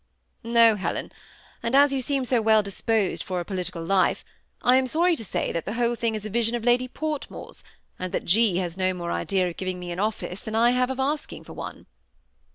^ 0.45 0.49
No, 0.49 0.73
Helen; 0.77 1.11
and 1.61 1.75
as 1.75 1.93
you 1.93 2.01
seem 2.01 2.25
so 2.25 2.41
well 2.41 2.63
disposed 2.63 3.21
for 3.21 3.39
a 3.39 3.45
political 3.45 3.83
life, 3.83 4.25
I 4.63 4.77
am 4.77 4.87
sorry 4.87 5.15
to 5.15 5.23
say 5.23 5.51
that 5.51 5.65
the 5.65 5.73
whole 5.75 5.93
thing 5.93 6.15
is* 6.15 6.25
a 6.25 6.29
vision 6.31 6.55
of 6.55 6.63
Lady 6.63 6.87
Fortmore's, 6.87 7.63
and 7.99 8.11
that 8.11 8.25
G. 8.25 8.57
has 8.57 8.75
no 8.75 8.95
more 8.95 9.11
ide^of 9.11 9.57
giving 9.57 9.77
me 9.77 9.91
an 9.91 9.99
office 9.99 10.41
than 10.41 10.55
I 10.55 10.71
have 10.71 10.89
of 10.89 10.99
asking 10.99 11.43
for 11.43 11.53
one." 11.53 11.85